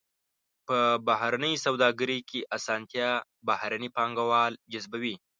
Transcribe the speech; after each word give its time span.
په 0.67 0.77
بهرنۍ 1.07 1.53
سوداګرۍ 1.65 2.19
کې 2.29 2.39
اسانتیا 2.57 3.09
بهرني 3.47 3.89
پانګوال 3.95 4.53
جذبوي. 4.71 5.15